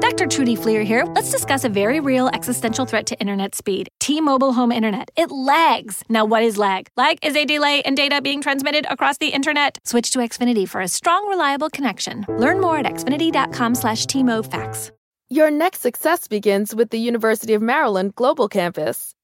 Dr. 0.00 0.26
Trudy 0.26 0.56
Fleer 0.56 0.82
here. 0.82 1.04
Let's 1.04 1.30
discuss 1.30 1.64
a 1.64 1.68
very 1.68 2.00
real 2.00 2.28
existential 2.28 2.86
threat 2.86 3.04
to 3.08 3.20
internet 3.20 3.54
speed 3.54 3.88
T 4.00 4.22
Mobile 4.22 4.54
Home 4.54 4.72
Internet. 4.72 5.10
It 5.16 5.30
lags. 5.30 6.02
Now, 6.08 6.24
what 6.24 6.42
is 6.42 6.56
lag? 6.56 6.88
Lag 6.96 7.18
is 7.22 7.36
a 7.36 7.44
delay 7.44 7.82
in 7.84 7.94
data 7.94 8.22
being 8.22 8.40
transmitted 8.40 8.86
across 8.88 9.18
the 9.18 9.28
internet. 9.28 9.76
Switch 9.84 10.10
to 10.12 10.20
Xfinity 10.20 10.66
for 10.66 10.80
a 10.80 10.88
strong, 10.88 11.28
reliable 11.28 11.68
connection. 11.68 12.24
Learn 12.28 12.58
more 12.58 12.78
at 12.78 12.86
xfinity.com 12.86 13.74
slash 13.74 14.06
TMOFax. 14.06 14.92
Your 15.28 15.50
next 15.50 15.82
success 15.82 16.26
begins 16.26 16.74
with 16.74 16.88
the 16.90 16.98
University 16.98 17.52
of 17.52 17.60
Maryland 17.60 18.14
Global 18.14 18.48
Campus. 18.48 19.14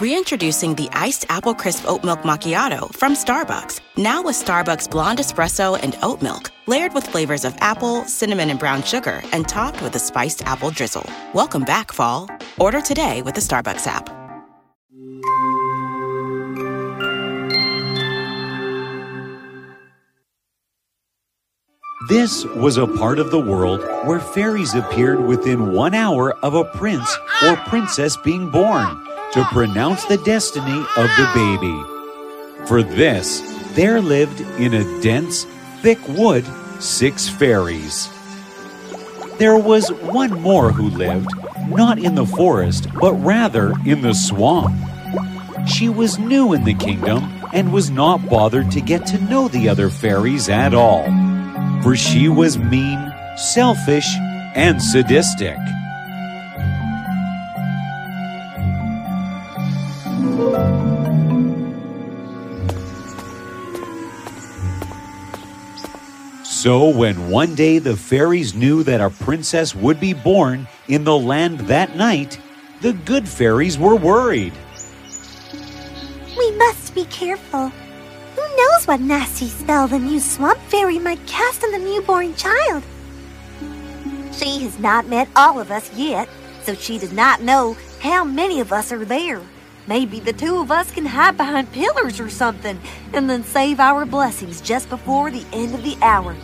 Reintroducing 0.00 0.74
the 0.74 0.88
iced 0.90 1.24
apple 1.28 1.54
crisp 1.54 1.88
oat 1.88 2.02
milk 2.02 2.22
macchiato 2.22 2.92
from 2.96 3.14
Starbucks. 3.14 3.80
Now 3.96 4.24
with 4.24 4.34
Starbucks 4.34 4.90
blonde 4.90 5.20
espresso 5.20 5.78
and 5.80 5.96
oat 6.02 6.20
milk, 6.20 6.50
layered 6.66 6.92
with 6.94 7.06
flavors 7.06 7.44
of 7.44 7.54
apple, 7.60 8.04
cinnamon, 8.06 8.50
and 8.50 8.58
brown 8.58 8.82
sugar, 8.82 9.22
and 9.30 9.46
topped 9.46 9.80
with 9.82 9.94
a 9.94 10.00
spiced 10.00 10.42
apple 10.46 10.70
drizzle. 10.70 11.08
Welcome 11.32 11.62
back, 11.62 11.92
fall. 11.92 12.28
Order 12.58 12.80
today 12.80 13.22
with 13.22 13.36
the 13.36 13.40
Starbucks 13.40 13.86
app. 13.86 14.10
This 22.08 22.44
was 22.44 22.78
a 22.78 22.88
part 22.88 23.20
of 23.20 23.30
the 23.30 23.38
world 23.38 23.80
where 24.08 24.18
fairies 24.18 24.74
appeared 24.74 25.20
within 25.20 25.72
one 25.72 25.94
hour 25.94 26.32
of 26.44 26.54
a 26.54 26.64
prince 26.64 27.16
or 27.44 27.54
princess 27.58 28.16
being 28.16 28.50
born 28.50 29.03
to 29.34 29.44
pronounce 29.52 30.04
the 30.04 30.18
destiny 30.18 30.78
of 30.96 31.10
the 31.16 31.30
baby. 31.34 32.66
For 32.66 32.82
this, 32.82 33.40
there 33.74 34.00
lived 34.00 34.40
in 34.60 34.74
a 34.74 35.02
dense, 35.02 35.44
thick 35.82 35.98
wood 36.08 36.44
six 36.80 37.28
fairies. 37.28 38.08
There 39.38 39.58
was 39.58 39.88
one 39.90 40.40
more 40.40 40.70
who 40.70 40.88
lived, 40.90 41.30
not 41.68 41.98
in 41.98 42.14
the 42.14 42.26
forest, 42.26 42.86
but 43.00 43.14
rather 43.14 43.72
in 43.84 44.02
the 44.02 44.14
swamp. 44.14 44.74
She 45.66 45.88
was 45.88 46.18
new 46.18 46.52
in 46.52 46.64
the 46.64 46.74
kingdom 46.74 47.42
and 47.52 47.72
was 47.72 47.90
not 47.90 48.28
bothered 48.28 48.70
to 48.72 48.80
get 48.80 49.06
to 49.06 49.24
know 49.24 49.48
the 49.48 49.68
other 49.68 49.88
fairies 49.88 50.48
at 50.48 50.74
all, 50.74 51.04
for 51.82 51.96
she 51.96 52.28
was 52.28 52.58
mean, 52.58 53.12
selfish, 53.36 54.08
and 54.54 54.80
sadistic. 54.80 55.58
So, 66.64 66.88
when 66.88 67.28
one 67.28 67.54
day 67.54 67.78
the 67.78 67.94
fairies 67.94 68.54
knew 68.54 68.82
that 68.84 69.02
a 69.02 69.10
princess 69.10 69.74
would 69.74 70.00
be 70.00 70.14
born 70.14 70.66
in 70.88 71.04
the 71.04 71.14
land 71.14 71.60
that 71.68 71.94
night, 71.94 72.40
the 72.80 72.94
good 72.94 73.28
fairies 73.28 73.76
were 73.76 73.96
worried. 73.96 74.54
We 76.38 76.50
must 76.52 76.94
be 76.94 77.04
careful. 77.04 77.68
Who 77.68 78.56
knows 78.56 78.86
what 78.86 79.00
nasty 79.00 79.48
spell 79.48 79.88
the 79.88 79.98
new 79.98 80.18
swamp 80.18 80.58
fairy 80.70 80.98
might 80.98 81.26
cast 81.26 81.62
on 81.64 81.72
the 81.72 81.78
newborn 81.78 82.34
child? 82.34 82.82
She 84.32 84.60
has 84.60 84.78
not 84.78 85.06
met 85.06 85.28
all 85.36 85.60
of 85.60 85.70
us 85.70 85.92
yet, 85.92 86.30
so 86.62 86.74
she 86.74 86.98
does 86.98 87.12
not 87.12 87.42
know 87.42 87.76
how 88.00 88.24
many 88.24 88.60
of 88.60 88.72
us 88.72 88.90
are 88.90 89.04
there. 89.04 89.42
Maybe 89.86 90.18
the 90.18 90.32
two 90.32 90.56
of 90.60 90.70
us 90.70 90.90
can 90.90 91.04
hide 91.04 91.36
behind 91.36 91.72
pillars 91.72 92.20
or 92.20 92.30
something 92.30 92.80
and 93.12 93.28
then 93.28 93.44
save 93.44 93.80
our 93.80 94.06
blessings 94.06 94.62
just 94.62 94.88
before 94.88 95.30
the 95.30 95.44
end 95.52 95.74
of 95.74 95.82
the 95.84 95.98
hour. 96.00 96.34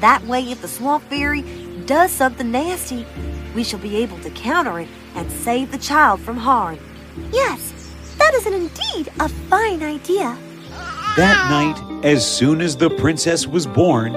That 0.00 0.24
way, 0.24 0.42
if 0.50 0.60
the 0.60 0.68
swamp 0.68 1.04
fairy 1.04 1.42
does 1.86 2.10
something 2.10 2.50
nasty, 2.50 3.06
we 3.54 3.64
shall 3.64 3.80
be 3.80 3.96
able 3.96 4.18
to 4.20 4.30
counter 4.30 4.80
it 4.80 4.88
and 5.14 5.30
save 5.30 5.70
the 5.70 5.78
child 5.78 6.20
from 6.20 6.36
harm. 6.36 6.78
Yes, 7.32 7.72
that 8.18 8.34
is 8.34 8.46
indeed 8.46 9.12
a 9.20 9.28
fine 9.28 9.82
idea. 9.82 10.36
That 11.16 11.48
night, 11.48 12.04
as 12.04 12.28
soon 12.28 12.60
as 12.60 12.76
the 12.76 12.90
princess 12.90 13.46
was 13.46 13.66
born, 13.66 14.16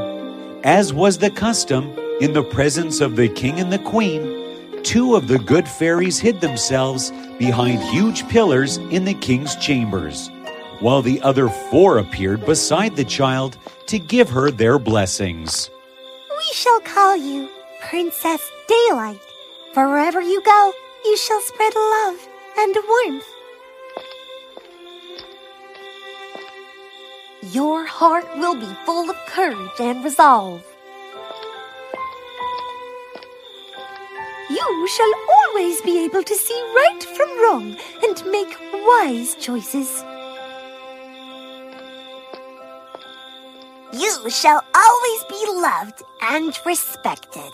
as 0.63 0.93
was 0.93 1.17
the 1.17 1.29
custom, 1.29 1.93
in 2.19 2.33
the 2.33 2.43
presence 2.43 2.99
of 2.99 3.15
the 3.15 3.29
king 3.29 3.59
and 3.59 3.71
the 3.71 3.77
queen, 3.79 4.81
two 4.81 5.15
of 5.15 5.27
the 5.27 5.37
good 5.37 5.67
fairies 5.67 6.17
hid 6.17 6.41
themselves 6.41 7.11
behind 7.37 7.79
huge 7.83 8.27
pillars 8.29 8.77
in 8.77 9.05
the 9.05 9.13
king's 9.13 9.55
chambers, 9.57 10.31
while 10.79 11.01
the 11.01 11.21
other 11.21 11.49
four 11.49 11.97
appeared 11.97 12.45
beside 12.45 12.95
the 12.95 13.03
child 13.03 13.57
to 13.87 13.99
give 13.99 14.29
her 14.29 14.51
their 14.51 14.79
blessings. 14.79 15.69
We 16.29 16.53
shall 16.53 16.79
call 16.81 17.17
you 17.17 17.49
Princess 17.89 18.41
Daylight. 18.67 19.21
Wherever 19.73 20.21
you 20.21 20.41
go, 20.43 20.73
you 21.05 21.17
shall 21.17 21.41
spread 21.41 21.73
love 21.75 22.27
and 22.57 22.75
warmth. 22.87 23.25
Your 27.53 27.85
heart 27.85 28.25
will 28.37 28.55
be 28.55 28.75
full 28.85 29.09
of 29.09 29.15
courage 29.27 29.79
and 29.79 30.03
resolve. 30.03 30.63
You 34.49 34.87
shall 34.87 35.13
always 35.37 35.81
be 35.81 36.03
able 36.05 36.23
to 36.23 36.35
see 36.35 36.59
right 36.75 37.03
from 37.15 37.29
wrong 37.41 37.77
and 38.03 38.31
make 38.31 38.57
wise 38.85 39.35
choices. 39.35 40.03
You 44.27 44.31
shall 44.31 44.61
always 44.75 45.23
be 45.29 45.41
loved 45.61 46.03
and 46.21 46.53
respected. 46.65 47.49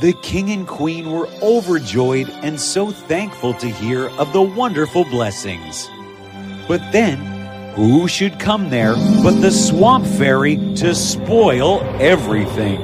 The 0.00 0.14
king 0.22 0.48
and 0.48 0.66
queen 0.66 1.12
were 1.12 1.28
overjoyed 1.42 2.30
and 2.42 2.58
so 2.58 2.90
thankful 2.90 3.52
to 3.52 3.68
hear 3.68 4.08
of 4.18 4.32
the 4.32 4.40
wonderful 4.40 5.04
blessings. 5.04 5.86
But 6.66 6.80
then, 6.92 7.18
who 7.74 8.08
should 8.08 8.40
come 8.40 8.70
there 8.70 8.94
but 9.22 9.42
the 9.42 9.50
swamp 9.50 10.06
fairy 10.06 10.56
to 10.76 10.94
spoil 10.94 11.82
everything? 12.00 12.80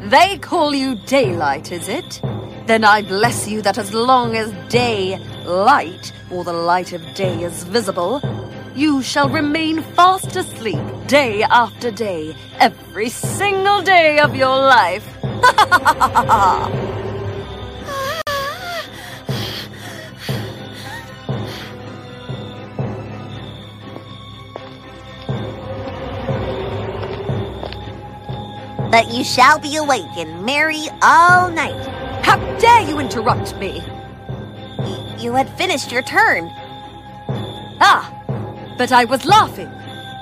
They 0.00 0.38
call 0.38 0.74
you 0.74 0.96
daylight, 1.06 1.70
is 1.70 1.86
it? 1.86 2.20
Then 2.66 2.82
I 2.82 3.02
bless 3.02 3.46
you 3.46 3.62
that 3.62 3.78
as 3.78 3.94
long 3.94 4.34
as 4.34 4.50
day 4.68 5.18
light, 5.44 6.12
or 6.32 6.42
the 6.42 6.52
light 6.52 6.92
of 6.92 7.14
day 7.14 7.44
is 7.44 7.62
visible, 7.62 8.20
you 8.74 9.02
shall 9.02 9.28
remain 9.28 9.82
fast 9.94 10.34
asleep 10.34 10.82
day 11.06 11.42
after 11.42 11.90
day, 11.90 12.34
every 12.58 13.08
single 13.08 13.82
day 13.82 14.18
of 14.20 14.34
your 14.34 14.56
life. 14.56 15.06
But 28.90 29.10
you 29.10 29.24
shall 29.24 29.58
be 29.58 29.76
awake 29.76 30.16
and 30.16 30.44
merry 30.44 30.88
all 31.00 31.50
night. 31.50 31.86
How 32.24 32.36
dare 32.58 32.82
you 32.82 32.98
interrupt 32.98 33.56
me? 33.56 33.82
Y- 34.78 35.16
you 35.18 35.32
had 35.32 35.48
finished 35.56 35.90
your 35.90 36.02
turn. 36.02 36.50
Ah, 37.80 38.12
but 38.76 38.92
I 38.92 39.06
was 39.06 39.24
laughing. 39.24 39.70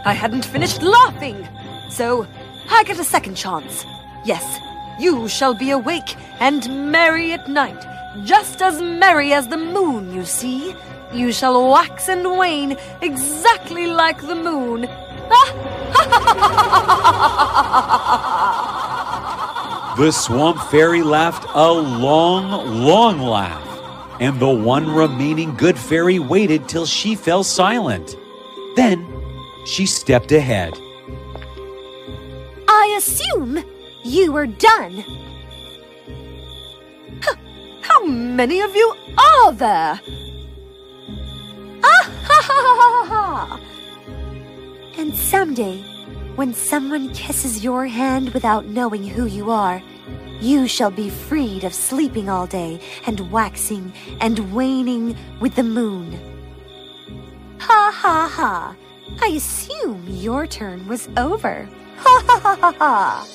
I 0.05 0.13
hadn't 0.13 0.45
finished 0.45 0.83
laughing. 0.83 1.47
So 1.89 2.27
I 2.71 2.85
get 2.85 2.99
a 2.99 3.05
second 3.05 3.37
chance. 3.37 3.85
Yes, 4.25 4.59
you 4.99 5.29
shall 5.29 5.55
be 5.55 5.71
awake 5.71 6.17
and 6.41 6.91
merry 6.91 7.33
at 7.33 7.49
night, 7.49 7.85
just 8.25 8.63
as 8.63 8.81
merry 8.81 9.33
as 9.33 9.49
the 9.49 9.57
moon, 9.57 10.15
you 10.15 10.25
see. 10.25 10.75
You 11.13 11.33
shall 11.33 11.71
wax 11.71 12.09
and 12.09 12.25
wane 12.39 12.77
exactly 13.03 13.87
like 13.87 14.21
the 14.21 14.37
moon. 14.37 14.89
The 20.01 20.13
swamp 20.13 20.59
fairy 20.71 21.03
laughed 21.03 21.45
a 21.53 21.71
long, 21.71 22.85
long 22.85 23.19
laugh, 23.19 23.67
and 24.19 24.41
the 24.41 24.49
one 24.49 24.89
remaining 24.89 25.55
good 25.57 25.77
fairy 25.77 26.19
waited 26.19 26.69
till 26.69 26.87
she 26.87 27.15
fell 27.15 27.45
silent. 27.45 28.17
Then 28.77 29.05
she 29.67 29.87
stepped 29.87 30.33
ahead. 30.33 30.75
I 32.69 32.95
assume 32.97 33.63
you 34.05 34.33
were 34.33 34.47
done. 34.47 35.05
How 37.83 38.05
many 38.07 38.61
of 38.61 38.75
you 38.75 38.95
are 39.19 39.53
there? 39.53 40.01
Ah 41.83 42.05
ha 42.29 42.39
ha 42.49 42.59
ha 42.67 42.75
ha 42.79 43.05
ha! 43.11 43.61
And 44.97 45.15
someday, 45.15 45.83
when 46.37 46.55
someone 46.55 47.13
kisses 47.13 47.63
your 47.63 47.87
hand 47.87 48.31
without 48.31 48.67
knowing 48.67 49.05
who 49.05 49.27
you 49.27 49.51
are, 49.51 49.83
you 50.41 50.67
shall 50.67 50.91
be 50.91 51.11
freed 51.11 51.65
of 51.65 51.75
sleeping 51.75 52.31
all 52.31 52.47
day 52.47 52.81
and 53.07 53.31
waxing 53.31 53.93
and 54.21 54.55
waning 54.55 55.17
with 55.41 55.55
the 55.57 55.63
moon. 55.63 56.19
Ha 57.59 57.93
ha 57.93 58.29
ha! 58.33 58.77
I 59.23 59.29
assume 59.29 60.05
your 60.09 60.47
turn 60.47 60.87
was 60.87 61.09
over. 61.17 61.69
Ha 61.99 62.25
ha 62.27 62.41
ha 62.41 62.57
ha 62.61 62.73
ha! 62.79 63.27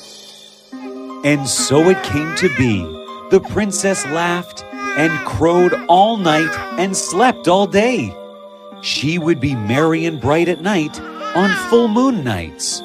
And 1.24 1.48
so 1.48 1.90
it 1.90 2.02
came 2.04 2.36
to 2.36 2.50
be. 2.56 2.84
The 3.32 3.40
princess 3.40 4.06
laughed 4.06 4.64
and 4.74 5.12
crowed 5.28 5.74
all 5.88 6.18
night 6.18 6.54
and 6.80 6.96
slept 6.96 7.48
all 7.48 7.68
day. 7.68 8.16
She 8.82 9.18
would 9.18 9.40
be 9.40 9.56
merry 9.56 10.06
and 10.06 10.22
bright 10.22 10.48
at 10.48 10.62
night 10.62 11.00
on 11.36 11.50
full 11.70 11.88
moon 11.88 12.24
nights. 12.24 12.82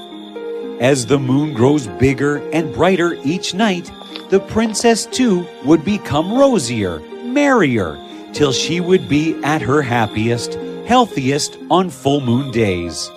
As 0.81 1.07
the 1.07 1.19
moon 1.19 1.53
grows 1.53 1.87
bigger 1.87 2.39
and 2.53 2.73
brighter 2.73 3.19
each 3.23 3.53
night, 3.53 3.93
the 4.31 4.41
princess 4.41 5.05
too 5.05 5.47
would 5.65 5.85
become 5.85 6.33
rosier, 6.33 7.01
merrier, 7.25 7.99
till 8.33 8.53
she 8.53 8.81
would 8.81 9.09
be 9.09 9.35
at 9.45 9.61
her 9.61 9.83
happiest, 9.83 10.57
healthiest 10.91 11.57
on 11.71 11.89
full 11.89 12.21
moon 12.21 12.51
days. 12.51 13.13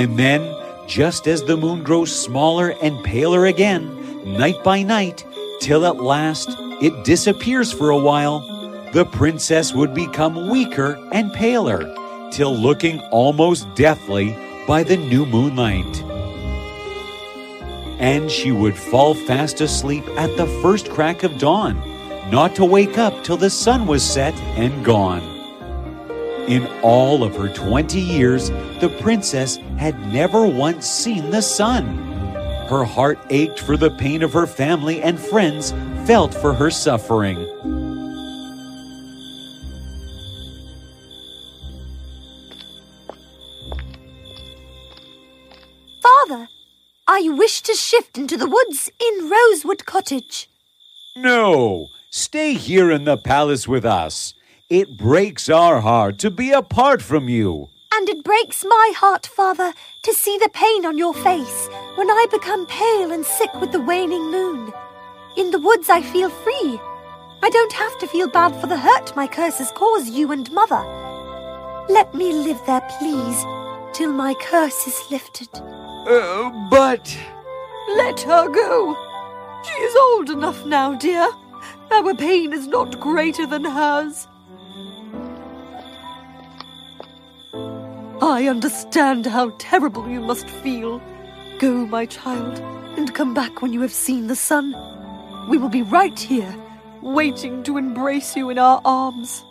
And 0.00 0.18
then, 0.18 0.42
just 0.86 1.28
as 1.28 1.44
the 1.44 1.58
moon 1.58 1.82
grows 1.82 2.10
smaller 2.18 2.72
and 2.80 3.04
paler 3.04 3.44
again, 3.44 3.84
night 4.24 4.64
by 4.64 4.82
night, 4.82 5.26
till 5.60 5.84
at 5.84 6.02
last 6.02 6.48
it 6.80 7.04
disappears 7.04 7.70
for 7.70 7.90
a 7.90 7.98
while, 7.98 8.40
the 8.94 9.04
princess 9.04 9.74
would 9.74 9.92
become 9.92 10.48
weaker 10.48 10.98
and 11.12 11.34
paler, 11.34 11.82
till 12.32 12.56
looking 12.56 12.98
almost 13.10 13.66
deathly 13.74 14.34
by 14.66 14.82
the 14.82 14.96
new 14.96 15.26
moonlight. 15.26 16.02
And 18.00 18.30
she 18.30 18.52
would 18.52 18.78
fall 18.78 19.12
fast 19.12 19.60
asleep 19.60 20.08
at 20.16 20.34
the 20.38 20.46
first 20.62 20.88
crack 20.88 21.24
of 21.24 21.36
dawn, 21.36 21.76
not 22.30 22.54
to 22.54 22.64
wake 22.64 22.96
up 22.96 23.22
till 23.22 23.36
the 23.36 23.50
sun 23.50 23.86
was 23.86 24.02
set 24.02 24.34
and 24.56 24.82
gone. 24.82 25.33
In 26.48 26.66
all 26.82 27.24
of 27.24 27.34
her 27.36 27.48
twenty 27.48 28.00
years, 28.00 28.50
the 28.80 28.94
princess 29.00 29.56
had 29.78 29.98
never 30.12 30.46
once 30.46 30.86
seen 30.86 31.30
the 31.30 31.40
sun. 31.40 31.96
Her 32.68 32.84
heart 32.84 33.18
ached 33.30 33.60
for 33.60 33.78
the 33.78 33.90
pain 33.90 34.22
of 34.22 34.34
her 34.34 34.46
family 34.46 35.00
and 35.00 35.18
friends 35.18 35.72
felt 36.06 36.34
for 36.34 36.52
her 36.52 36.70
suffering. 36.70 37.36
Father, 46.02 46.48
I 47.08 47.30
wish 47.30 47.62
to 47.62 47.72
shift 47.72 48.18
into 48.18 48.36
the 48.36 48.48
woods 48.48 48.90
in 49.00 49.30
Rosewood 49.30 49.86
Cottage. 49.86 50.50
No, 51.16 51.88
stay 52.10 52.52
here 52.52 52.90
in 52.90 53.04
the 53.04 53.16
palace 53.16 53.66
with 53.66 53.86
us. 53.86 54.34
It 54.76 54.96
breaks 54.96 55.48
our 55.48 55.80
heart 55.80 56.18
to 56.18 56.32
be 56.32 56.50
apart 56.50 57.00
from 57.00 57.28
you. 57.28 57.68
And 57.94 58.08
it 58.08 58.24
breaks 58.24 58.64
my 58.64 58.92
heart, 58.96 59.24
Father, 59.24 59.72
to 60.02 60.12
see 60.12 60.36
the 60.36 60.48
pain 60.52 60.84
on 60.84 60.98
your 60.98 61.14
face 61.14 61.68
when 61.94 62.10
I 62.10 62.26
become 62.28 62.66
pale 62.66 63.12
and 63.12 63.24
sick 63.24 63.54
with 63.60 63.70
the 63.70 63.80
waning 63.80 64.32
moon. 64.32 64.72
In 65.36 65.52
the 65.52 65.60
woods, 65.60 65.88
I 65.88 66.02
feel 66.02 66.28
free. 66.28 66.80
I 67.40 67.50
don't 67.50 67.72
have 67.74 67.96
to 68.00 68.08
feel 68.08 68.28
bad 68.28 68.60
for 68.60 68.66
the 68.66 68.76
hurt 68.76 69.14
my 69.14 69.28
curses 69.28 69.70
cause 69.70 70.10
you 70.10 70.32
and 70.32 70.50
Mother. 70.50 70.82
Let 71.88 72.12
me 72.12 72.32
live 72.32 72.60
there, 72.66 72.84
please, 72.98 73.44
till 73.92 74.12
my 74.12 74.34
curse 74.40 74.88
is 74.88 75.08
lifted. 75.08 75.50
Uh, 75.54 76.50
but. 76.68 77.16
Let 77.90 78.18
her 78.22 78.48
go. 78.48 78.96
She 79.62 79.80
is 79.82 79.94
old 79.94 80.30
enough 80.30 80.66
now, 80.66 80.96
dear. 80.96 81.28
Our 81.92 82.12
pain 82.16 82.52
is 82.52 82.66
not 82.66 82.98
greater 82.98 83.46
than 83.46 83.64
hers. 83.64 84.26
I 88.26 88.48
understand 88.48 89.26
how 89.26 89.50
terrible 89.58 90.08
you 90.08 90.18
must 90.18 90.48
feel. 90.48 91.00
Go, 91.58 91.86
my 91.86 92.06
child, 92.06 92.58
and 92.96 93.14
come 93.14 93.34
back 93.34 93.60
when 93.60 93.74
you 93.74 93.82
have 93.82 93.92
seen 93.92 94.28
the 94.28 94.34
sun. 94.34 94.74
We 95.50 95.58
will 95.58 95.68
be 95.68 95.82
right 95.82 96.18
here, 96.18 96.56
waiting 97.02 97.62
to 97.64 97.76
embrace 97.76 98.34
you 98.34 98.48
in 98.48 98.58
our 98.58 98.80
arms. 98.82 99.44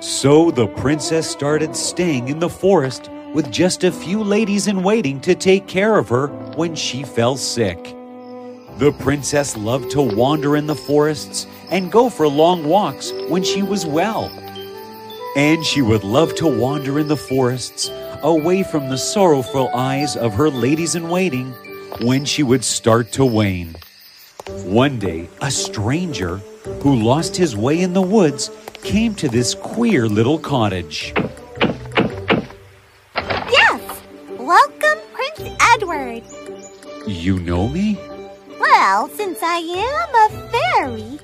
So 0.00 0.50
the 0.50 0.66
princess 0.66 1.30
started 1.30 1.76
staying 1.76 2.28
in 2.28 2.40
the 2.40 2.48
forest 2.48 3.10
with 3.32 3.50
just 3.52 3.84
a 3.84 3.92
few 3.92 4.24
ladies 4.24 4.66
in 4.66 4.82
waiting 4.82 5.20
to 5.20 5.36
take 5.36 5.68
care 5.68 5.98
of 5.98 6.08
her 6.08 6.26
when 6.56 6.74
she 6.74 7.04
fell 7.04 7.36
sick. 7.36 7.94
The 8.78 8.94
princess 8.98 9.56
loved 9.56 9.92
to 9.92 10.02
wander 10.02 10.56
in 10.56 10.66
the 10.66 10.74
forests 10.74 11.46
and 11.70 11.92
go 11.92 12.10
for 12.10 12.26
long 12.26 12.64
walks 12.64 13.12
when 13.28 13.44
she 13.44 13.62
was 13.62 13.86
well. 13.86 14.32
And 15.36 15.64
she 15.64 15.82
would 15.82 16.04
love 16.04 16.34
to 16.36 16.46
wander 16.46 16.98
in 16.98 17.08
the 17.08 17.16
forests 17.16 17.90
away 18.22 18.62
from 18.62 18.88
the 18.88 18.98
sorrowful 18.98 19.68
eyes 19.74 20.16
of 20.16 20.34
her 20.34 20.50
ladies 20.50 20.94
in 20.94 21.08
waiting 21.08 21.52
when 22.00 22.24
she 22.24 22.42
would 22.42 22.64
start 22.64 23.12
to 23.12 23.24
wane. 23.24 23.76
One 24.64 24.98
day, 24.98 25.28
a 25.40 25.50
stranger 25.50 26.38
who 26.82 26.96
lost 26.96 27.36
his 27.36 27.56
way 27.56 27.80
in 27.80 27.92
the 27.92 28.02
woods 28.02 28.50
came 28.82 29.14
to 29.16 29.28
this 29.28 29.54
queer 29.54 30.08
little 30.08 30.38
cottage. 30.38 31.12
Yes! 33.14 34.02
Welcome, 34.38 34.98
Prince 35.12 35.56
Edward. 35.74 36.22
You 37.06 37.38
know 37.40 37.68
me? 37.68 37.98
Well, 38.58 39.08
since 39.08 39.38
I 39.42 39.58
am 39.58 40.14
a 40.14 40.28
fairy, 40.50 41.18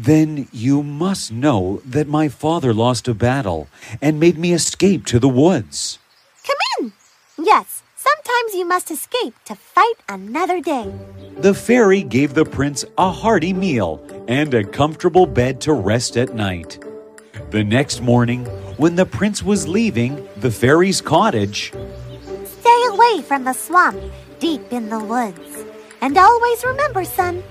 Then 0.00 0.46
you 0.52 0.84
must 0.84 1.32
know 1.32 1.82
that 1.84 2.06
my 2.06 2.28
father 2.28 2.72
lost 2.72 3.08
a 3.08 3.14
battle 3.14 3.66
and 4.00 4.20
made 4.20 4.38
me 4.38 4.52
escape 4.52 5.04
to 5.06 5.18
the 5.18 5.28
woods. 5.28 5.98
come 6.46 6.56
in. 6.78 6.92
Yes, 7.36 7.82
sometimes 7.96 8.54
you 8.54 8.64
must 8.64 8.92
escape 8.92 9.34
to 9.46 9.56
fight 9.56 9.98
another 10.08 10.60
day. 10.60 10.94
The 11.38 11.52
fairy 11.52 12.04
gave 12.04 12.34
the 12.34 12.44
prince 12.44 12.84
a 12.96 13.10
hearty 13.10 13.52
meal 13.52 14.00
and 14.28 14.54
a 14.54 14.62
comfortable 14.62 15.26
bed 15.26 15.60
to 15.62 15.72
rest 15.72 16.16
at 16.16 16.32
night. 16.32 16.78
The 17.50 17.64
next 17.64 18.00
morning, 18.00 18.44
when 18.76 18.94
the 18.94 19.06
prince 19.06 19.42
was 19.42 19.66
leaving 19.66 20.28
the 20.36 20.52
fairy's 20.52 21.00
cottage, 21.00 21.72
Stay 22.60 22.80
away 22.90 23.22
from 23.22 23.42
the 23.42 23.52
swamp 23.52 23.98
deep 24.38 24.72
in 24.72 24.90
the 24.90 25.00
woods. 25.00 25.64
And 26.00 26.16
always 26.16 26.62
remember, 26.62 27.04
son, 27.04 27.42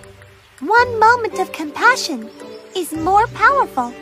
one 0.61 0.99
moment 0.99 1.37
of 1.37 1.51
compassion 1.51 2.27
is 2.75 2.91
more 2.91 3.27
powerful 3.27 3.93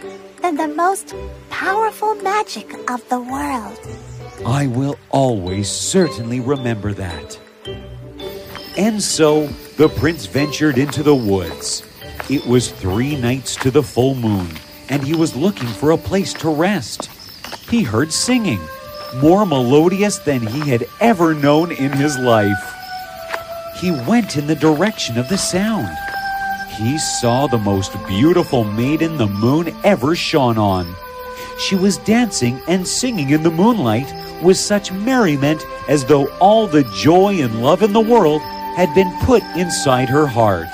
than 0.42 0.56
the 0.56 0.70
most 0.70 1.14
powerful 1.50 2.16
magic 2.16 2.74
of 2.90 3.08
the 3.10 3.20
world. 3.20 3.78
I 4.46 4.68
will 4.68 4.98
always 5.10 5.70
certainly 5.70 6.40
remember 6.40 6.94
that. 6.94 7.38
And 8.78 9.02
so 9.02 9.48
the 9.76 9.90
prince 9.90 10.28
ventured 10.28 10.78
into 10.78 11.04
the 11.04 11.16
woods. 11.16 11.84
It 12.30 12.46
was 12.46 12.72
three 12.72 13.18
nights 13.18 13.58
to 13.58 13.70
the 13.70 13.84
full 13.84 14.16
moon, 14.16 14.48
and 14.88 15.04
he 15.04 15.14
was 15.14 15.36
looking 15.36 15.68
for 15.68 15.92
a 15.92 15.98
place 15.98 16.34
to 16.36 16.50
rest. 16.50 17.10
He 17.70 17.84
heard 17.84 18.14
singing, 18.14 18.62
more 19.18 19.46
melodious 19.46 20.20
than 20.20 20.48
he 20.48 20.70
had 20.70 20.88
ever 21.02 21.34
known 21.34 21.74
in 21.74 21.92
his 21.92 22.18
life. 22.18 22.74
He 23.82 23.92
went 23.92 24.38
in 24.38 24.48
the 24.48 24.56
direction 24.56 25.18
of 25.18 25.28
the 25.28 25.38
sound. 25.38 25.98
He 26.77 26.98
saw 26.98 27.48
the 27.48 27.58
most 27.58 27.94
beautiful 28.05 28.65
maiden 28.65 29.17
the 29.17 29.27
moon 29.27 29.74
ever 29.84 30.13
shone 30.13 30.58
on. 30.58 30.94
She 31.58 31.75
was 31.75 31.98
dancing 31.98 32.62
and 32.67 32.86
singing 32.86 33.29
in 33.29 33.44
the 33.44 33.51
moonlight 33.51 34.13
with 34.44 34.58
such 34.58 34.91
merriment 34.91 35.65
as 35.88 36.03
though 36.03 36.27
all 36.39 36.67
the 36.67 36.84
joy 36.96 37.36
and 37.36 37.63
love 37.63 37.82
in 37.82 37.94
the 37.94 38.01
world 38.01 38.41
had 38.75 38.94
been 38.94 39.12
put 39.22 39.41
inside 39.55 40.10
her 40.10 40.27
heart. 40.27 40.67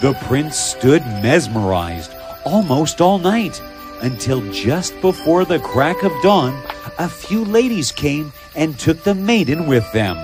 The 0.00 0.14
prince 0.22 0.56
stood 0.56 1.02
mesmerized 1.22 2.12
almost 2.44 3.00
all 3.00 3.18
night 3.18 3.62
until 4.00 4.40
just 4.50 5.00
before 5.00 5.44
the 5.44 5.60
crack 5.60 6.02
of 6.02 6.12
dawn, 6.22 6.60
a 6.98 7.08
few 7.08 7.44
ladies 7.44 7.92
came 7.92 8.32
and 8.56 8.76
took 8.76 9.04
the 9.04 9.14
maiden 9.14 9.68
with 9.68 9.90
them. 9.92 10.16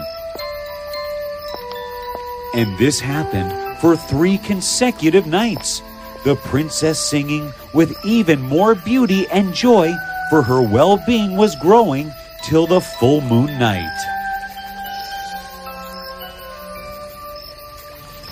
And 2.54 2.76
this 2.76 2.98
happened 2.98 3.67
for 3.80 3.96
three 3.96 4.38
consecutive 4.38 5.26
nights, 5.26 5.82
the 6.24 6.36
princess 6.36 6.98
singing 6.98 7.52
with 7.74 7.94
even 8.04 8.40
more 8.40 8.74
beauty 8.74 9.26
and 9.28 9.54
joy, 9.54 9.94
for 10.30 10.42
her 10.42 10.60
well 10.60 11.02
being 11.06 11.36
was 11.36 11.54
growing 11.56 12.10
till 12.44 12.66
the 12.66 12.80
full 12.80 13.20
moon 13.22 13.58
night. 13.58 13.96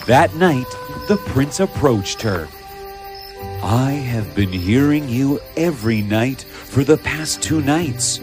That 0.07 0.35
night, 0.35 0.67
the 1.09 1.17
prince 1.27 1.61
approached 1.61 2.23
her. 2.23 2.49
I 3.63 3.93
have 3.93 4.35
been 4.37 4.53
hearing 4.53 5.09
you 5.09 5.41
every 5.57 6.03
night 6.03 6.43
for 6.43 6.85
the 6.85 6.99
past 6.99 7.43
two 7.43 7.61
nights. 7.61 8.21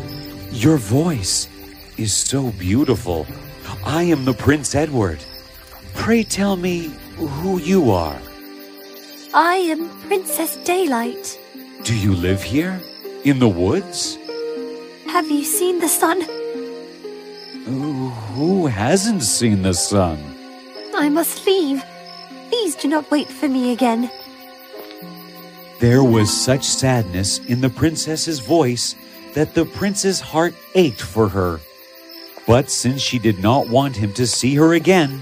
Your 0.51 0.77
voice 0.77 1.49
is 1.97 2.13
so 2.13 2.51
beautiful. 2.51 3.27
I 3.85 4.03
am 4.03 4.23
the 4.23 4.33
Prince 4.33 4.75
Edward. 4.75 5.19
Pray 5.93 6.23
tell 6.23 6.55
me 6.55 6.93
who 7.15 7.59
you 7.59 7.91
are. 7.91 8.19
I 9.33 9.55
am 9.55 9.89
Princess 10.01 10.57
Daylight. 10.57 11.39
Do 11.83 11.95
you 11.95 12.13
live 12.13 12.41
here? 12.41 12.81
In 13.23 13.39
the 13.39 13.47
woods? 13.47 14.17
Have 15.07 15.29
you 15.29 15.43
seen 15.43 15.79
the 15.79 15.87
sun? 15.87 16.21
Who 18.35 18.67
hasn't 18.67 19.23
seen 19.23 19.61
the 19.61 19.73
sun? 19.73 20.19
I 20.95 21.09
must 21.09 21.45
leave. 21.45 21.83
Please 22.49 22.75
do 22.75 22.87
not 22.87 23.09
wait 23.09 23.29
for 23.29 23.47
me 23.47 23.71
again. 23.71 24.11
There 25.79 26.03
was 26.03 26.31
such 26.31 26.63
sadness 26.63 27.39
in 27.39 27.61
the 27.61 27.69
princess's 27.69 28.39
voice 28.39 28.95
that 29.33 29.53
the 29.53 29.65
prince's 29.65 30.19
heart 30.19 30.53
ached 30.75 31.01
for 31.01 31.27
her. 31.29 31.59
But 32.45 32.69
since 32.69 33.01
she 33.01 33.19
did 33.19 33.39
not 33.39 33.69
want 33.69 33.95
him 33.95 34.13
to 34.13 34.27
see 34.27 34.55
her 34.55 34.73
again, 34.73 35.21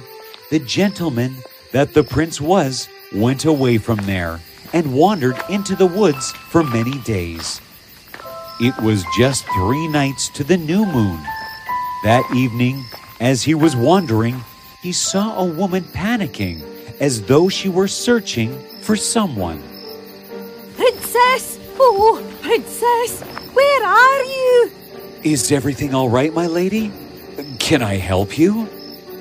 the 0.50 0.60
gentleman 0.60 1.36
that 1.72 1.94
the 1.94 2.04
prince 2.04 2.40
was 2.40 2.88
went 3.14 3.46
away 3.46 3.78
from 3.78 3.98
there 4.06 4.40
and 4.74 4.94
wandered 4.94 5.38
into 5.50 5.76
the 5.76 5.86
woods 5.86 6.32
for 6.32 6.64
many 6.64 6.98
days. 7.00 7.62
It 8.60 8.78
was 8.82 9.04
just 9.18 9.46
three 9.56 9.88
nights 9.88 10.30
to 10.30 10.44
the 10.44 10.58
new 10.58 10.86
moon. 10.86 11.20
That 12.04 12.30
evening, 12.36 12.84
as 13.20 13.44
he 13.44 13.56
was 13.56 13.76
wandering, 13.76 14.44
he 14.82 14.92
saw 14.92 15.40
a 15.40 15.46
woman 15.46 15.84
panicking 15.84 16.62
as 17.00 17.24
though 17.24 17.50
she 17.50 17.70
were 17.70 17.88
searching 17.88 18.58
for 18.82 18.96
someone. 18.96 19.62
Princess! 20.76 21.60
Oh, 21.80 22.24
Princess! 22.42 23.22
Where 23.54 23.86
are 23.86 24.24
you? 24.24 24.72
Is 25.24 25.52
everything 25.52 25.94
all 25.94 26.10
right, 26.10 26.34
my 26.34 26.48
lady? 26.48 26.92
Can 27.60 27.82
I 27.82 27.96
help 27.96 28.38
you? 28.38 28.68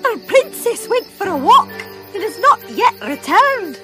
Our 0.05 0.17
princess 0.19 0.89
went 0.89 1.07
for 1.07 1.29
a 1.29 1.37
walk 1.37 1.71
and 2.15 2.23
has 2.23 2.39
not 2.41 2.71
yet 2.71 2.95
returned. 3.03 3.79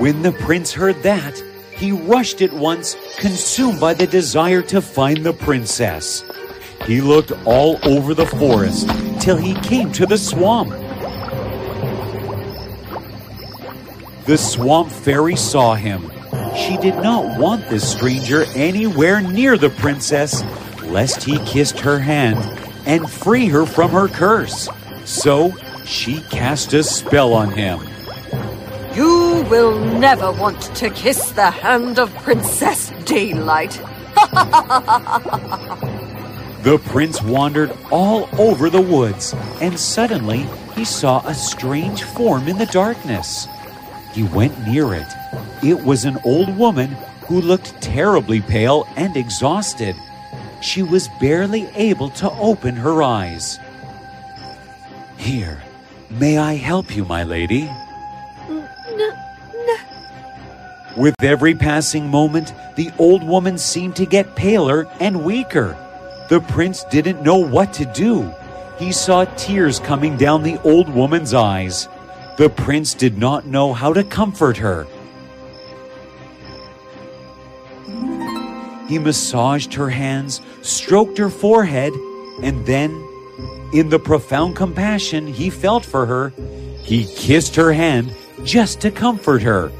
When 0.00 0.22
the 0.22 0.32
prince 0.32 0.72
heard 0.72 1.02
that, 1.02 1.42
he 1.70 1.92
rushed 1.92 2.42
at 2.42 2.52
once, 2.52 2.96
consumed 3.18 3.80
by 3.80 3.94
the 3.94 4.06
desire 4.06 4.62
to 4.62 4.80
find 4.80 5.24
the 5.24 5.32
princess. 5.32 6.24
He 6.86 7.00
looked 7.00 7.32
all 7.44 7.78
over 7.82 8.14
the 8.14 8.26
forest 8.26 8.88
till 9.20 9.36
he 9.36 9.54
came 9.54 9.92
to 9.92 10.06
the 10.06 10.18
swamp. 10.18 10.70
The 14.24 14.38
swamp 14.38 14.90
fairy 14.90 15.36
saw 15.36 15.74
him. 15.74 16.10
She 16.56 16.76
did 16.78 16.96
not 16.96 17.38
want 17.38 17.68
this 17.68 17.88
stranger 17.90 18.44
anywhere 18.54 19.20
near 19.20 19.56
the 19.56 19.70
princess, 19.70 20.42
lest 20.82 21.22
he 21.22 21.38
kissed 21.40 21.78
her 21.80 21.98
hand 21.98 22.38
and 22.86 23.10
free 23.10 23.46
her 23.46 23.66
from 23.66 23.90
her 23.90 24.08
curse. 24.08 24.68
So 25.04 25.52
she 25.86 26.20
cast 26.30 26.74
a 26.74 26.82
spell 26.82 27.32
on 27.32 27.50
him. 27.50 27.80
You 28.94 29.46
will 29.50 29.78
never 29.78 30.32
want 30.32 30.60
to 30.76 30.90
kiss 30.90 31.30
the 31.32 31.50
hand 31.50 31.98
of 31.98 32.14
Princess 32.16 32.92
Daylight. 33.04 33.80
The 36.66 36.78
prince 36.78 37.22
wandered 37.22 37.70
all 37.92 38.28
over 38.40 38.68
the 38.68 38.80
woods, 38.80 39.36
and 39.60 39.78
suddenly 39.78 40.48
he 40.74 40.84
saw 40.84 41.24
a 41.24 41.32
strange 41.32 42.02
form 42.02 42.48
in 42.48 42.58
the 42.58 42.66
darkness. 42.66 43.46
He 44.12 44.24
went 44.24 44.66
near 44.66 44.92
it. 44.92 45.06
It 45.62 45.84
was 45.84 46.04
an 46.04 46.18
old 46.24 46.58
woman 46.58 46.88
who 47.28 47.40
looked 47.40 47.80
terribly 47.80 48.40
pale 48.40 48.84
and 48.96 49.16
exhausted. 49.16 49.94
She 50.60 50.82
was 50.82 51.06
barely 51.20 51.68
able 51.76 52.10
to 52.18 52.32
open 52.32 52.74
her 52.74 53.00
eyes. 53.00 53.60
Here, 55.18 55.62
may 56.10 56.38
I 56.38 56.54
help 56.54 56.94
you, 56.94 57.04
my 57.04 57.24
lady? 57.24 57.70
With 60.96 61.14
every 61.22 61.54
passing 61.54 62.08
moment, 62.08 62.54
the 62.76 62.90
old 62.98 63.22
woman 63.22 63.58
seemed 63.58 63.96
to 63.96 64.06
get 64.06 64.34
paler 64.34 64.86
and 64.98 65.24
weaker. 65.24 65.76
The 66.30 66.40
prince 66.40 66.84
didn't 66.84 67.22
know 67.22 67.36
what 67.36 67.72
to 67.74 67.84
do. 67.84 68.32
He 68.78 68.92
saw 68.92 69.24
tears 69.36 69.78
coming 69.78 70.16
down 70.16 70.42
the 70.42 70.58
old 70.62 70.88
woman's 70.88 71.34
eyes. 71.34 71.88
The 72.38 72.48
prince 72.48 72.94
did 72.94 73.18
not 73.18 73.46
know 73.46 73.72
how 73.72 73.92
to 73.92 74.04
comfort 74.04 74.56
her. 74.56 74.86
He 78.88 78.98
massaged 78.98 79.74
her 79.74 79.90
hands, 79.90 80.40
stroked 80.62 81.18
her 81.18 81.30
forehead, 81.30 81.92
and 82.42 82.64
then, 82.66 82.90
in 83.72 83.88
the 83.88 83.98
profound 83.98 84.56
compassion 84.56 85.26
he 85.26 85.50
felt 85.50 85.84
for 85.84 86.06
her, 86.06 86.32
he 86.82 87.04
kissed 87.16 87.56
her 87.56 87.72
hand 87.72 88.12
just 88.44 88.80
to 88.80 88.90
comfort 88.90 89.42
her. 89.42 89.70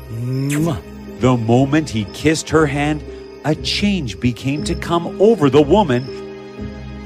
The 1.21 1.37
moment 1.37 1.89
he 1.89 2.05
kissed 2.07 2.49
her 2.51 2.67
hand, 2.67 3.03
a 3.45 3.55
change 3.55 4.21
became 4.21 4.65
to 4.65 4.75
come 4.75 5.21
over 5.21 5.49
the 5.49 5.63
woman, 5.63 6.05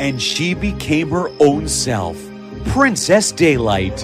and 0.01 0.21
she 0.21 0.55
became 0.55 1.11
her 1.11 1.31
own 1.39 1.69
self, 1.69 2.17
Princess 2.67 3.31
Daylight. 3.31 3.99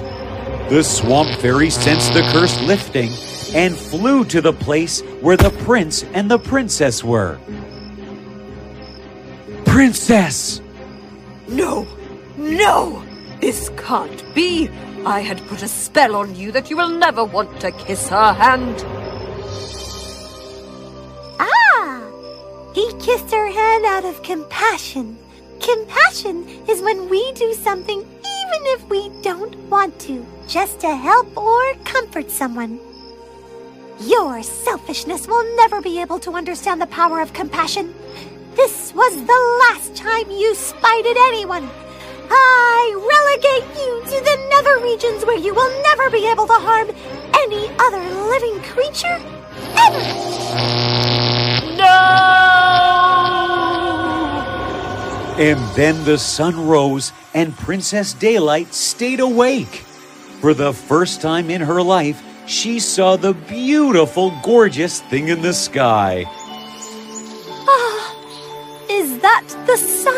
The 0.69 0.83
swamp 0.83 1.31
fairy 1.41 1.71
sensed 1.71 2.13
the 2.13 2.23
curse 2.33 2.61
lifting 2.63 3.11
and 3.55 3.77
flew 3.77 4.25
to 4.27 4.41
the 4.41 4.53
place 4.53 5.01
where 5.21 5.37
the 5.37 5.51
prince 5.65 6.03
and 6.13 6.31
the 6.31 6.39
princess 6.39 7.03
were. 7.03 7.39
Princess! 9.65 10.61
No, 11.49 11.87
no! 12.37 13.03
This 13.41 13.71
can't 13.77 14.23
be! 14.35 14.69
I 15.05 15.21
had 15.21 15.47
put 15.47 15.63
a 15.63 15.69
spell 15.69 16.17
on 16.17 16.35
you 16.35 16.51
that 16.53 16.69
you 16.69 16.77
will 16.77 16.89
never 16.89 17.25
want 17.25 17.61
to 17.61 17.71
kiss 17.71 18.09
her 18.09 18.33
hand. 18.33 18.85
Ah! 21.39 22.03
He 22.75 22.93
kissed 22.99 23.31
her 23.31 23.51
hand 23.51 23.85
out 23.85 24.05
of 24.05 24.23
compassion. 24.23 25.17
Compassion 25.61 26.45
is 26.69 26.83
when 26.83 27.09
we 27.09 27.33
do 27.33 27.53
something 27.55 28.01
even 28.01 28.63
if 28.75 28.89
we 28.89 29.11
don't 29.23 29.57
want 29.71 29.99
to, 30.01 30.25
just 30.49 30.81
to 30.81 30.95
help 30.95 31.37
or 31.37 31.75
comfort 31.85 32.31
someone. 32.31 32.81
Your 34.01 34.43
selfishness 34.43 35.27
will 35.27 35.57
never 35.57 35.81
be 35.81 36.01
able 36.01 36.19
to 36.21 36.33
understand 36.33 36.81
the 36.81 36.87
power 36.89 37.21
of 37.21 37.33
compassion. 37.33 37.95
This 38.55 38.93
was 38.95 39.15
the 39.15 39.59
last 39.69 39.97
time 39.97 40.31
you 40.31 40.55
spited 40.55 41.17
anyone. 41.17 41.69
I 42.31 42.95
relegate 43.13 43.69
you 43.77 44.03
to 44.05 44.25
the 44.25 44.37
nether 44.51 44.79
regions 44.83 45.25
where 45.25 45.39
you 45.39 45.55
will 45.55 45.83
never 45.83 46.11
be 46.11 46.27
able 46.31 46.47
to 46.47 46.55
harm 46.55 46.91
any 47.35 47.69
other 47.79 48.03
living 48.31 48.61
creature 48.63 49.21
ever. 49.79 50.47
And 55.39 55.61
then 55.77 56.03
the 56.07 56.17
sun 56.17 56.67
rose, 56.67 57.13
and 57.35 57.55
Princess 57.55 58.15
Daylight 58.15 58.73
stayed 58.73 59.21
awake. 59.21 59.85
For 60.41 60.55
the 60.55 60.73
first 60.73 61.21
time 61.21 61.51
in 61.51 61.61
her 61.61 61.83
life, 61.83 62.23
she 62.47 62.81
saw 62.81 63.17
the 63.17 63.35
beautiful, 63.35 64.33
gorgeous 64.43 65.03
thing 65.03 65.29
in 65.29 65.43
the 65.43 65.53
sky. 65.53 66.25
Ah, 67.69 68.17
is 68.89 69.19
that 69.19 69.45
the 69.67 69.77
sun? 69.77 70.16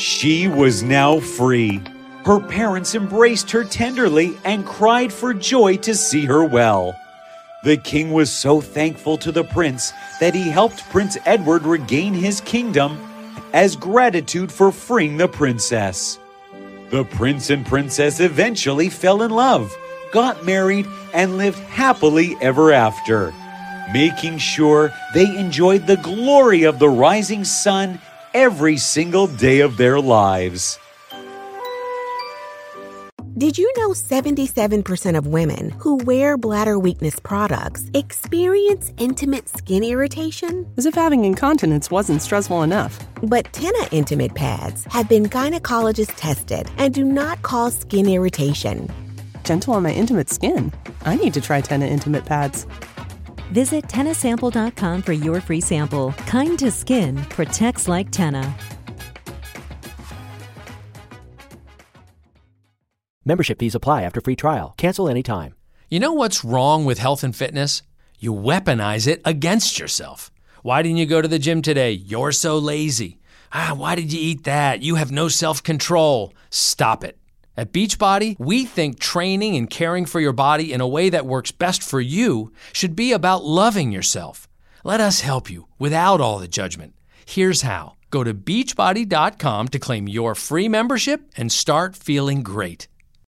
She 0.00 0.48
was 0.48 0.82
now 0.82 1.20
free. 1.20 1.82
Her 2.24 2.40
parents 2.40 2.94
embraced 2.94 3.50
her 3.50 3.64
tenderly 3.64 4.32
and 4.46 4.64
cried 4.64 5.12
for 5.12 5.34
joy 5.34 5.76
to 5.76 5.94
see 5.94 6.24
her 6.24 6.42
well. 6.42 6.98
The 7.64 7.76
king 7.76 8.10
was 8.10 8.32
so 8.32 8.62
thankful 8.62 9.18
to 9.18 9.30
the 9.30 9.44
prince 9.44 9.92
that 10.18 10.34
he 10.34 10.48
helped 10.48 10.88
Prince 10.88 11.18
Edward 11.26 11.64
regain 11.64 12.14
his 12.14 12.40
kingdom 12.40 12.98
as 13.52 13.76
gratitude 13.76 14.50
for 14.50 14.72
freeing 14.72 15.18
the 15.18 15.28
princess. 15.28 16.18
The 16.88 17.04
prince 17.04 17.50
and 17.50 17.66
princess 17.66 18.20
eventually 18.20 18.88
fell 18.88 19.20
in 19.20 19.30
love, 19.30 19.70
got 20.12 20.46
married, 20.46 20.86
and 21.12 21.36
lived 21.36 21.58
happily 21.58 22.38
ever 22.40 22.72
after, 22.72 23.34
making 23.92 24.38
sure 24.38 24.94
they 25.12 25.26
enjoyed 25.36 25.86
the 25.86 25.98
glory 25.98 26.62
of 26.62 26.78
the 26.78 26.88
rising 26.88 27.44
sun 27.44 28.00
every 28.34 28.76
single 28.76 29.26
day 29.26 29.60
of 29.60 29.76
their 29.76 30.00
lives. 30.00 30.78
Did 33.38 33.56
you 33.56 33.72
know 33.78 33.90
77% 33.90 35.16
of 35.16 35.26
women 35.26 35.70
who 35.78 35.96
wear 36.04 36.36
bladder 36.36 36.78
weakness 36.78 37.18
products 37.18 37.90
experience 37.94 38.92
intimate 38.98 39.48
skin 39.48 39.82
irritation? 39.82 40.70
As 40.76 40.84
if 40.84 40.94
having 40.94 41.24
incontinence 41.24 41.90
wasn't 41.90 42.20
stressful 42.20 42.62
enough. 42.62 42.98
But 43.22 43.50
TENA 43.52 43.88
Intimate 43.92 44.34
Pads 44.34 44.84
have 44.86 45.08
been 45.08 45.24
gynecologist 45.24 46.12
tested 46.16 46.70
and 46.76 46.92
do 46.92 47.02
not 47.02 47.40
cause 47.40 47.78
skin 47.78 48.06
irritation. 48.06 48.90
Gentle 49.44 49.72
on 49.72 49.84
my 49.84 49.92
intimate 49.92 50.28
skin. 50.28 50.70
I 51.06 51.16
need 51.16 51.32
to 51.32 51.40
try 51.40 51.62
TENA 51.62 51.86
Intimate 51.86 52.26
Pads. 52.26 52.66
Visit 53.52 53.84
tenasample.com 53.86 55.02
for 55.02 55.12
your 55.12 55.40
free 55.40 55.60
sample. 55.60 56.12
Kind 56.26 56.58
to 56.60 56.70
skin 56.70 57.16
protects 57.30 57.88
like 57.88 58.10
TENA. 58.10 58.54
Membership 63.24 63.58
fees 63.58 63.74
apply 63.74 64.02
after 64.02 64.20
free 64.20 64.34
trial. 64.34 64.74
Cancel 64.76 65.08
any 65.08 65.22
time. 65.22 65.54
You 65.90 66.00
know 66.00 66.12
what's 66.12 66.44
wrong 66.44 66.84
with 66.84 66.98
health 66.98 67.22
and 67.22 67.36
fitness? 67.36 67.82
You 68.18 68.32
weaponize 68.32 69.06
it 69.06 69.20
against 69.24 69.78
yourself. 69.78 70.32
Why 70.62 70.82
didn't 70.82 70.96
you 70.96 71.06
go 71.06 71.20
to 71.22 71.28
the 71.28 71.38
gym 71.38 71.62
today? 71.62 71.92
You're 71.92 72.32
so 72.32 72.58
lazy. 72.58 73.18
Ah, 73.52 73.74
why 73.76 73.94
did 73.94 74.12
you 74.12 74.20
eat 74.20 74.44
that? 74.44 74.82
You 74.82 74.96
have 74.96 75.12
no 75.12 75.28
self 75.28 75.62
control. 75.62 76.32
Stop 76.50 77.04
it. 77.04 77.19
At 77.56 77.72
Beachbody, 77.72 78.36
we 78.38 78.64
think 78.64 79.00
training 79.00 79.56
and 79.56 79.68
caring 79.68 80.06
for 80.06 80.20
your 80.20 80.32
body 80.32 80.72
in 80.72 80.80
a 80.80 80.88
way 80.88 81.10
that 81.10 81.26
works 81.26 81.50
best 81.52 81.82
for 81.82 82.00
you 82.00 82.52
should 82.72 82.94
be 82.94 83.12
about 83.12 83.44
loving 83.44 83.92
yourself. 83.92 84.48
Let 84.84 85.00
us 85.00 85.20
help 85.20 85.50
you 85.50 85.66
without 85.78 86.20
all 86.20 86.38
the 86.38 86.48
judgment. 86.48 86.94
Here's 87.26 87.62
how 87.62 87.96
go 88.10 88.24
to 88.24 88.32
beachbody.com 88.34 89.68
to 89.68 89.78
claim 89.78 90.08
your 90.08 90.34
free 90.34 90.68
membership 90.68 91.20
and 91.36 91.52
start 91.52 91.96
feeling 91.96 92.42
great. 92.42 92.88